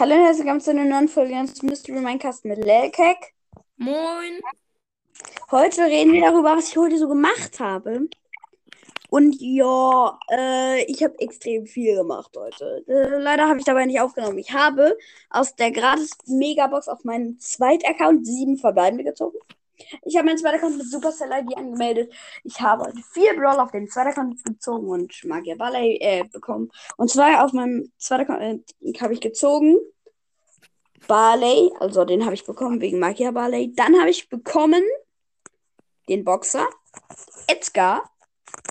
Hallo 0.00 0.14
und 0.14 0.20
herzlich 0.20 0.44
willkommen 0.44 0.60
zu 0.60 0.70
einer 0.70 0.84
neuen 0.84 1.08
Folge 1.08 1.34
des 1.44 1.60
Mystery 1.60 1.98
Minecast 1.98 2.44
mit 2.44 2.58
Lelkek. 2.64 3.34
Moin. 3.78 4.38
Heute 5.50 5.82
reden 5.86 6.12
wir 6.12 6.20
darüber, 6.20 6.56
was 6.56 6.68
ich 6.68 6.76
heute 6.76 6.98
so 6.98 7.08
gemacht 7.08 7.58
habe. 7.58 8.08
Und 9.10 9.34
ja, 9.40 10.16
äh, 10.30 10.84
ich 10.84 11.02
habe 11.02 11.18
extrem 11.18 11.66
viel 11.66 11.96
gemacht 11.96 12.30
heute. 12.36 12.84
Äh, 12.86 13.18
leider 13.18 13.48
habe 13.48 13.58
ich 13.58 13.64
dabei 13.64 13.86
nicht 13.86 14.00
aufgenommen. 14.00 14.38
Ich 14.38 14.52
habe 14.52 14.96
aus 15.30 15.56
der 15.56 15.72
gratis 15.72 16.10
Megabox 16.28 16.86
auf 16.86 17.02
meinen 17.02 17.40
zweiten 17.40 17.86
Account 17.86 18.24
sieben 18.24 18.56
verbleibende 18.56 19.02
gezogen. 19.02 19.38
Ich 20.04 20.16
habe 20.16 20.26
meinen 20.26 20.38
zweiten 20.38 20.56
Account 20.56 20.78
mit 20.78 20.90
Supercell 20.90 21.30
ID 21.32 21.56
angemeldet. 21.56 22.12
Ich 22.44 22.60
habe 22.60 22.92
vier 23.12 23.34
Brawl 23.36 23.60
auf 23.60 23.70
den 23.70 23.88
zweiten 23.88 24.08
Account 24.08 24.44
gezogen 24.44 24.88
und 24.88 25.24
Magier 25.24 25.56
Ballet 25.56 25.98
äh, 26.00 26.24
bekommen. 26.24 26.70
Und 26.96 27.10
zwar 27.10 27.44
auf 27.44 27.52
meinem 27.52 27.92
zweiten 27.98 28.30
Account 28.30 28.74
äh, 28.80 28.92
habe 29.00 29.12
ich 29.12 29.20
gezogen 29.20 29.76
Barley, 31.06 31.72
also 31.80 32.04
den 32.04 32.24
habe 32.24 32.34
ich 32.34 32.44
bekommen 32.44 32.80
wegen 32.80 32.98
Magier 32.98 33.32
Barley. 33.32 33.72
Dann 33.74 33.98
habe 33.98 34.10
ich 34.10 34.28
bekommen 34.28 34.82
den 36.08 36.24
Boxer, 36.24 36.66
Edgar 37.46 38.10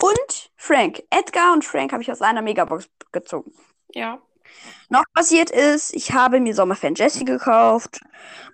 und 0.01 0.51
Frank. 0.55 1.03
Edgar 1.09 1.53
und 1.53 1.63
Frank 1.63 1.93
habe 1.93 2.01
ich 2.01 2.11
aus 2.11 2.21
einer 2.21 2.41
Megabox 2.41 2.89
gezogen. 3.11 3.53
Ja. 3.93 4.21
Noch 4.89 5.03
passiert 5.13 5.51
ist, 5.51 5.93
ich 5.93 6.13
habe 6.13 6.39
mir 6.39 6.55
Sommerfan 6.55 6.95
Jesse 6.95 7.25
gekauft. 7.25 7.99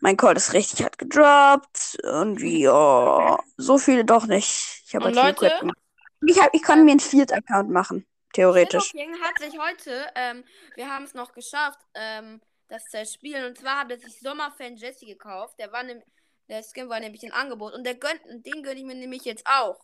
Mein 0.01 0.17
Call 0.17 0.35
ist 0.35 0.53
richtig 0.53 0.83
hart 0.83 0.97
gedroppt. 0.97 1.97
Und 2.03 2.41
ja, 2.41 3.39
so 3.57 3.77
viele 3.77 4.03
doch 4.03 4.25
nicht. 4.25 4.83
Ich 4.85 4.95
habe 4.95 5.05
halt 5.05 5.15
viel 5.15 5.23
Leute? 5.23 5.59
Gemacht. 5.59 5.77
Ich, 6.25 6.41
hab, 6.41 6.53
ich 6.53 6.63
konnte 6.63 6.83
mir 6.83 6.91
einen 6.91 6.99
Viert-Account 6.99 7.69
machen, 7.69 8.07
theoretisch. 8.33 8.93
Hat 9.21 9.39
sich 9.39 9.59
heute, 9.59 10.05
ähm, 10.15 10.43
wir 10.75 10.89
haben 10.89 11.03
es 11.03 11.13
noch 11.13 11.33
geschafft, 11.33 11.79
ähm, 11.93 12.41
das 12.67 12.85
zu 12.85 13.05
spielen. 13.05 13.45
Und 13.45 13.57
zwar 13.57 13.79
hat 13.79 13.91
er 13.91 13.99
sich 13.99 14.19
Sommerfan 14.19 14.75
Jesse 14.75 15.05
gekauft. 15.05 15.59
Der 15.59 15.71
war 15.71 15.83
nämlich, 15.83 16.05
der 16.49 16.63
Skin 16.63 16.89
war 16.89 16.99
nämlich 16.99 17.23
im 17.23 17.33
Angebot. 17.33 17.73
Und 17.73 17.83
der 17.85 17.95
gönnt, 17.95 18.21
den 18.25 18.63
gönne 18.63 18.79
ich 18.79 18.85
mir 18.85 18.95
nämlich 18.95 19.25
jetzt 19.25 19.45
auch. 19.45 19.79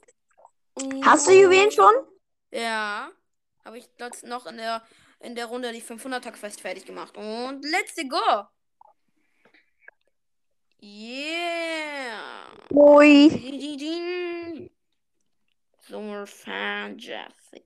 Hast 1.03 1.27
du 1.27 1.31
Juwelen 1.31 1.71
schon? 1.71 1.93
Ja. 2.51 3.11
Habe 3.65 3.77
ich 3.77 3.87
dort 3.97 4.23
noch 4.23 4.45
in 4.45 4.57
der, 4.57 4.83
in 5.19 5.35
der 5.35 5.47
Runde 5.47 5.71
die 5.71 5.81
500er 5.81 6.31
Quest 6.31 6.61
fertig 6.61 6.85
gemacht. 6.85 7.15
Und 7.17 7.63
let's 7.63 7.95
go. 8.07 8.47
Yeah. 10.81 12.49
Ui. 12.71 14.69
Sommerfan 15.81 16.97
Jesse. 16.97 17.63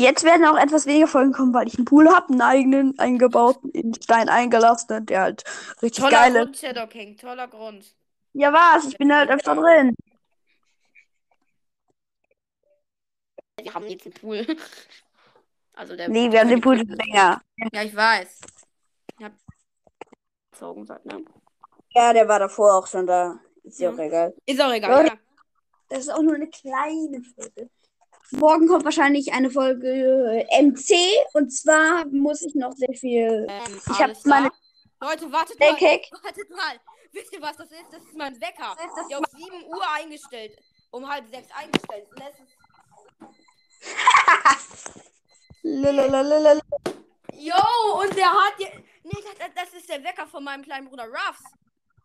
Jetzt 0.00 0.24
werden 0.24 0.46
auch 0.46 0.56
etwas 0.56 0.86
weniger 0.86 1.06
Folgen 1.06 1.32
kommen, 1.32 1.52
weil 1.52 1.66
ich 1.68 1.76
einen 1.76 1.84
Pool 1.84 2.08
habe, 2.08 2.30
einen 2.30 2.40
eigenen 2.40 2.98
eingebauten, 2.98 3.70
in 3.70 3.92
Stein 3.94 4.28
eingelassenen, 4.28 5.04
der 5.06 5.20
halt 5.22 5.44
richtig 5.82 6.02
Toller 6.02 6.16
geil 6.16 6.32
Grund, 6.32 6.54
ist. 6.56 6.60
Shadow 6.62 6.86
King. 6.86 7.16
Toller 7.16 7.48
Grund. 7.48 7.94
Ja, 8.32 8.52
was? 8.52 8.86
Ich 8.86 8.96
bin 8.96 9.14
halt 9.14 9.28
öfter 9.30 9.54
drin. 9.54 9.94
Wir 13.62 13.74
haben 13.74 13.86
jetzt 13.86 14.06
einen 14.06 14.14
Pool. 14.14 14.46
Also 15.72 15.96
der. 15.96 16.10
Nee, 16.10 16.30
wir 16.30 16.40
haben 16.40 16.48
den 16.50 16.60
Pool 16.60 16.76
schon 16.76 16.88
länger. 16.88 17.40
Ja, 17.72 17.82
ich 17.82 17.94
weiß. 17.96 18.40
Ich 19.18 19.24
hab 19.24 19.32
gezogen 20.50 20.84
seit, 20.84 21.06
ne? 21.06 21.24
Ja, 21.94 22.12
der 22.12 22.28
war 22.28 22.38
davor 22.38 22.74
auch 22.74 22.86
schon 22.86 23.06
da. 23.06 23.38
Ist 23.62 23.78
ja 23.80 23.88
Ja. 23.88 23.94
auch 23.94 23.98
egal. 24.00 24.34
Ist 24.44 24.60
auch 24.60 24.72
egal. 24.72 25.06
Ja. 25.06 25.12
Das 25.88 26.00
ist 26.00 26.10
auch 26.10 26.20
nur 26.20 26.34
eine 26.34 26.48
kleine 26.50 27.22
Folge. 27.22 27.70
Morgen 28.32 28.68
kommt 28.68 28.84
wahrscheinlich 28.84 29.32
eine 29.32 29.50
Folge 29.50 29.88
äh, 30.48 30.62
MC 30.62 30.94
und 31.34 31.50
zwar 31.50 32.06
muss 32.06 32.42
ich 32.42 32.54
noch 32.54 32.72
sehr 32.72 32.94
viel. 32.94 33.46
Ähm, 33.48 33.80
Ich 33.84 33.88
hab 33.88 34.00
alles 34.02 34.24
meine-. 34.24 34.50
Leute, 35.00 35.32
wartet 35.32 35.58
mal. 35.58 35.68
Wartet 36.22 36.50
mal. 36.50 36.80
Wisst 37.12 37.32
ihr, 37.32 37.42
was 37.42 37.56
das 37.56 37.70
ist? 37.70 37.86
Das 37.90 38.02
ist 38.02 38.16
mein 38.16 38.40
Wecker. 38.40 38.76
Der 39.10 39.18
auf 39.18 39.24
7 39.36 39.64
Uhr 39.66 39.82
eingestellt. 39.94 40.56
Um 40.92 41.08
halb 41.08 41.28
sechs 41.28 41.48
eingestellt. 41.52 42.06
Und 42.10 42.20
das 42.20 42.34
ist. 42.38 42.56
Yo, 47.34 48.00
und 48.00 48.16
der 48.16 48.30
hat. 48.30 48.54
Nee, 48.58 49.22
das, 49.38 49.48
das 49.54 49.74
ist 49.74 49.88
der 49.88 50.02
Wecker 50.04 50.26
von 50.26 50.44
meinem 50.44 50.62
kleinen 50.62 50.88
Bruder 50.88 51.06
Ruffs. 51.06 51.42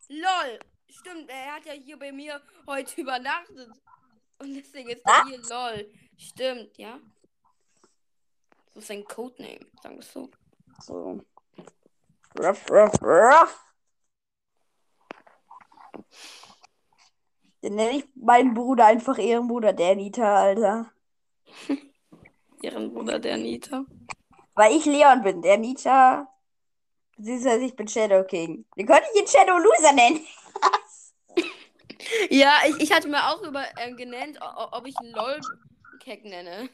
Lol. 0.08 0.58
Stimmt, 0.88 1.28
er 1.28 1.56
hat 1.56 1.66
ja 1.66 1.72
hier 1.72 1.98
bei 1.98 2.12
mir 2.12 2.40
heute 2.66 3.00
übernachtet. 3.00 3.70
Und 4.38 4.54
deswegen 4.54 4.90
ist 4.90 5.02
er 5.04 5.24
hier 5.26 5.38
lol. 5.48 5.90
Stimmt, 6.16 6.76
ja. 6.78 6.98
So 8.72 8.80
ist 8.80 8.88
sein 8.88 9.04
Codename, 9.04 9.66
sagen 9.82 9.96
wir 9.96 10.00
es 10.00 10.12
so. 10.12 10.30
So. 10.80 11.20
Ruff, 12.38 12.70
ruff, 12.70 13.02
ruff. 13.02 13.66
Den 17.62 17.74
nenne 17.74 17.98
ich 17.98 18.04
meinen 18.14 18.54
Bruder 18.54 18.86
einfach 18.86 19.18
Ehrenbruder 19.18 19.72
Danita, 19.72 20.42
Alter. 20.42 20.92
Ihren 22.62 22.92
Bruder, 22.92 23.18
der 23.18 23.36
Nita. 23.36 23.84
Weil 24.54 24.76
ich 24.76 24.84
Leon 24.86 25.22
bin. 25.22 25.42
Der 25.42 25.58
Nita. 25.58 26.28
Beziehungsweise 27.16 27.64
ich 27.64 27.76
bin 27.76 27.88
Shadow 27.88 28.24
King. 28.24 28.64
Den 28.76 28.86
könnte 28.86 29.04
ich 29.14 29.20
ihn 29.20 29.26
Shadow 29.26 29.58
Loser 29.58 29.92
nennen. 29.92 30.20
Ja, 32.30 32.60
ich, 32.66 32.80
ich 32.80 32.92
hatte 32.92 33.08
mir 33.08 33.28
auch 33.28 33.42
über 33.42 33.64
ähm, 33.78 33.96
genannt, 33.96 34.38
ob 34.40 34.86
ich 34.86 34.96
einen 34.98 35.12
LOL-Keck 35.12 36.24
nenne. 36.24 36.68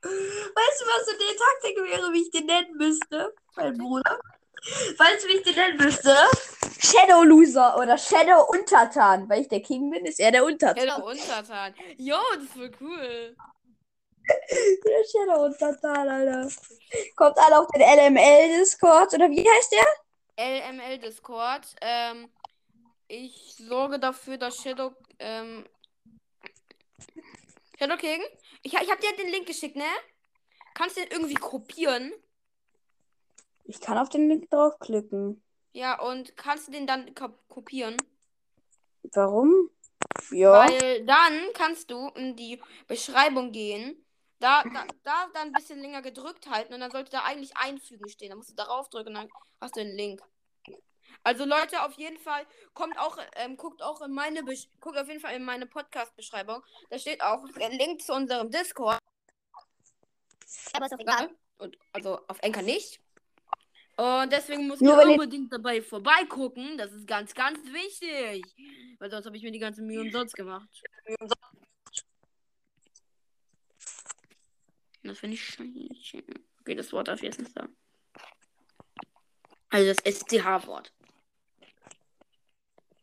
Weißt 0.00 0.80
du, 0.80 0.86
was 0.86 1.06
so 1.06 1.12
die 1.12 1.36
Taktik 1.36 1.76
wäre, 1.90 2.12
wie 2.12 2.22
ich 2.22 2.30
den 2.30 2.46
nennen 2.46 2.76
müsste? 2.76 3.34
Mein 3.56 3.76
Bruder. 3.76 4.18
Weißt 4.98 5.24
du, 5.24 5.28
wie 5.28 5.36
ich 5.38 5.42
den 5.42 5.54
nennen 5.54 5.76
müsste? 5.78 6.14
Shadow 6.80 7.22
Loser 7.24 7.76
oder 7.78 7.98
Shadow 7.98 8.46
Untertan. 8.48 9.28
Weil 9.28 9.42
ich 9.42 9.48
der 9.48 9.60
King 9.60 9.90
bin, 9.90 10.06
ist 10.06 10.20
er 10.20 10.30
der 10.30 10.44
Untertan. 10.44 10.88
Shadow 10.88 11.06
Untertan. 11.06 11.74
Jo, 11.96 12.16
das 12.34 12.44
ist 12.44 12.52
voll 12.52 12.70
cool. 12.80 13.36
Der 14.28 15.04
Shadow 15.10 15.44
Untertan, 15.46 16.08
Alter. 16.08 16.48
Kommt 17.16 17.38
alle 17.38 17.58
auf 17.58 17.66
den 17.68 17.80
LML-Discord. 17.82 19.14
Oder 19.14 19.30
wie 19.30 19.48
heißt 19.48 19.72
der? 19.72 19.86
LML 20.38 20.98
Discord. 20.98 21.66
Ähm, 21.80 22.28
ich 23.08 23.56
sorge 23.56 23.98
dafür, 23.98 24.38
dass 24.38 24.62
Shadow. 24.62 24.94
Ähm, 25.18 25.66
Shadow 27.78 27.96
King? 27.96 28.20
Ich, 28.62 28.74
ich 28.74 28.90
hab 28.90 29.00
dir 29.00 29.16
den 29.16 29.30
Link 29.30 29.46
geschickt, 29.46 29.76
ne? 29.76 29.84
Kannst 30.74 30.96
du 30.96 31.00
den 31.00 31.10
irgendwie 31.10 31.34
kopieren? 31.34 32.12
Ich 33.64 33.80
kann 33.80 33.98
auf 33.98 34.08
den 34.08 34.28
Link 34.28 34.50
draufklicken. 34.50 35.42
Ja, 35.72 36.00
und 36.00 36.36
kannst 36.36 36.68
du 36.68 36.72
den 36.72 36.86
dann 36.86 37.14
ko- 37.14 37.38
kopieren? 37.48 37.96
Warum? 39.12 39.70
Ja. 40.30 40.52
Weil 40.52 41.04
dann 41.04 41.52
kannst 41.54 41.90
du 41.90 42.08
in 42.10 42.36
die 42.36 42.60
Beschreibung 42.86 43.52
gehen. 43.52 44.04
Da, 44.40 44.62
da, 44.62 44.86
da 45.02 45.28
dann 45.34 45.48
ein 45.48 45.52
bisschen 45.52 45.80
länger 45.80 46.00
gedrückt 46.00 46.48
halten 46.48 46.72
und 46.72 46.80
dann 46.80 46.92
sollte 46.92 47.10
da 47.10 47.24
eigentlich 47.24 47.56
einfügen 47.56 48.08
stehen. 48.08 48.30
Dann 48.30 48.38
musst 48.38 48.50
du 48.50 48.54
darauf 48.54 48.88
drücken 48.88 49.08
und 49.08 49.14
dann 49.14 49.28
hast 49.60 49.76
du 49.76 49.80
den 49.80 49.96
Link. 49.96 50.22
Also 51.22 51.44
Leute, 51.44 51.82
auf 51.82 51.94
jeden 51.94 52.18
Fall 52.18 52.46
kommt 52.74 52.98
auch, 52.98 53.18
ähm, 53.36 53.56
guckt 53.56 53.82
auch 53.82 54.00
in 54.02 54.12
meine, 54.12 54.42
Besch 54.44 54.68
guckt 54.80 54.96
auf 54.96 55.08
jeden 55.08 55.20
Fall 55.20 55.34
in 55.34 55.44
meine 55.44 55.66
Podcast-Beschreibung. 55.66 56.62
Da 56.90 56.98
steht 56.98 57.22
auch 57.22 57.44
ein 57.60 57.72
Link 57.72 58.00
zu 58.02 58.12
unserem 58.14 58.50
Discord. 58.50 58.98
Aber 60.72 60.86
ist 60.86 60.94
auch 60.94 60.98
egal. 61.00 61.30
Und, 61.58 61.76
also 61.92 62.20
auf 62.28 62.38
Enker 62.40 62.62
nicht. 62.62 63.00
Und 63.96 64.32
deswegen 64.32 64.68
muss 64.68 64.80
ihr- 64.80 64.96
unbedingt 64.96 65.52
dabei 65.52 65.82
vorbeigucken. 65.82 66.78
Das 66.78 66.92
ist 66.92 67.06
ganz, 67.06 67.34
ganz 67.34 67.58
wichtig. 67.72 68.44
Weil 69.00 69.10
sonst 69.10 69.26
habe 69.26 69.36
ich 69.36 69.42
mir 69.42 69.50
die 69.50 69.58
ganze 69.58 69.82
Mühe 69.82 70.00
umsonst 70.00 70.34
gemacht. 70.34 70.68
Das 75.02 75.18
finde 75.18 75.34
ich 75.34 75.44
scheiße. 75.44 76.22
Okay, 76.60 76.74
das 76.74 76.92
Wort 76.92 77.08
darf 77.08 77.18
ich 77.18 77.24
jetzt 77.24 77.40
nicht 77.40 77.52
sagen. 77.52 77.76
Also 79.70 79.86
das 79.92 79.98
SCH-Wort. 80.04 80.92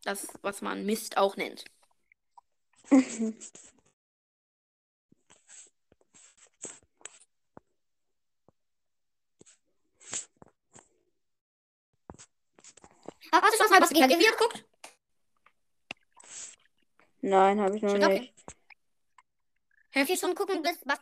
Das, 0.05 0.27
was 0.43 0.61
man 0.61 0.85
Mist 0.85 1.17
auch 1.17 1.35
nennt. 1.35 1.65
Aber 13.31 13.47
hast 13.47 13.59
du 13.59 13.63
schon 13.63 13.71
mal 13.71 13.81
was 13.81 13.89
gegen 13.89 14.07
Video 14.07 14.31
geguckt? 14.31 14.63
Nein, 17.21 17.59
habe 17.59 17.75
ich 17.75 17.81
noch 17.81 17.89
Shadow 17.89 18.09
nicht. 18.09 18.31
Hast 19.95 20.09
du 20.09 20.15
schon 20.17 20.35
gucken, 20.35 20.61
bis 20.61 20.77
was. 20.85 20.99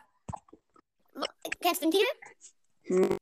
Kennst 1.59 1.83
du 1.83 1.89
den 1.89 1.91
Titel? 1.91 2.07
Hm. 2.83 3.17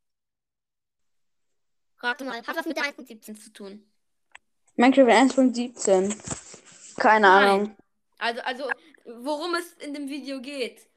Rate 1.98 2.24
mal, 2.24 2.46
hat 2.46 2.56
was 2.56 2.66
mit 2.68 2.78
der 2.78 2.84
1.17 2.84 3.36
zu 3.40 3.52
tun? 3.52 3.91
Minecraft 4.76 5.10
1.17. 5.10 6.96
Keine 7.00 7.28
Nein. 7.28 7.50
Ahnung. 7.50 7.78
Also, 8.20 8.42
also, 8.42 8.70
worum 9.06 9.56
es 9.56 9.74
in 9.74 9.94
dem 9.94 10.08
Video 10.08 10.40
geht. 10.42 10.88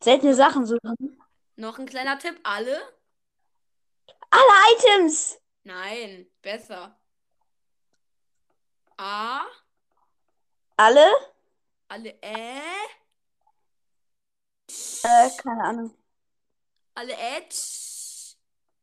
Seltene 0.00 0.34
Sachen 0.34 0.66
suchen. 0.66 1.22
Noch 1.56 1.78
ein 1.78 1.86
kleiner 1.86 2.18
Tipp, 2.18 2.40
alle 2.42 2.80
Alle 4.30 4.74
Items. 4.74 5.38
Nein, 5.64 6.26
besser. 6.40 6.98
A. 8.96 9.42
Alle? 10.76 11.06
Alle 11.88 12.10
Ä. 12.22 12.60
Äh, 15.04 15.30
keine 15.36 15.64
Ahnung. 15.64 15.94
Alle 16.94 17.12
Edge. 17.12 17.81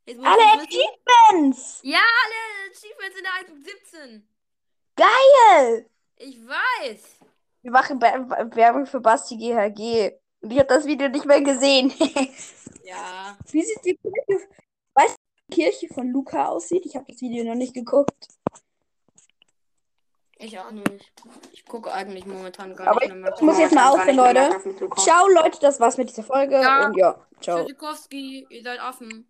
Jetzt 0.09 0.25
Alle 0.25 0.63
Achievements. 0.63 1.81
Ja, 1.83 1.99
alle 1.99 2.71
Achievements 2.71 3.15
in 3.15 3.23
der 3.23 3.33
1.17. 4.15 4.21
Geil. 4.95 5.85
Ich 6.15 6.39
weiß. 6.47 7.03
Wir 7.61 7.71
machen 7.71 8.01
Werbung 8.01 8.87
für 8.87 9.01
Basti 9.01 9.37
GHG. 9.37 10.13
Und 10.41 10.51
ich 10.51 10.57
habe 10.57 10.67
das 10.67 10.85
Video 10.85 11.09
nicht 11.09 11.25
mehr 11.25 11.41
gesehen. 11.41 11.93
Ja. 12.83 13.37
Wie 13.51 13.61
sieht 13.61 13.85
die 13.85 13.95
Kirche, 13.97 14.47
weißt 14.95 15.15
du, 15.15 15.43
die 15.47 15.55
Kirche 15.61 15.93
von 15.93 16.09
Luca 16.09 16.47
aussieht? 16.47 16.87
Ich 16.87 16.95
habe 16.95 17.05
das 17.07 17.21
Video 17.21 17.43
noch 17.43 17.53
nicht 17.53 17.75
geguckt. 17.75 18.27
Ich 20.37 20.57
auch 20.57 20.71
nicht. 20.71 21.13
Ich 21.51 21.65
gucke 21.65 21.93
eigentlich 21.93 22.25
momentan 22.25 22.75
gar 22.75 22.87
Aber 22.87 23.05
nicht 23.05 23.13
mehr. 23.13 23.31
Ich 23.35 23.41
muss 23.41 23.59
jetzt 23.59 23.75
mal 23.75 23.89
aufhören, 23.89 24.15
Leute. 24.15 24.59
Ciao, 24.97 25.27
Leute. 25.27 25.59
Das 25.61 25.79
war's 25.79 25.97
mit 25.97 26.09
dieser 26.09 26.23
Folge. 26.23 26.59
Ja. 26.59 26.87
Und 26.87 26.97
ja, 26.97 27.23
ciao. 27.41 27.59
Tschüssikowski, 27.59 28.47
ihr 28.49 28.63
seid 28.63 28.81
offen. 28.81 29.27